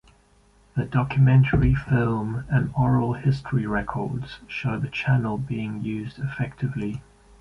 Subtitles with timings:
[0.75, 7.03] The documentary film and oral history records show the channel being used effectively.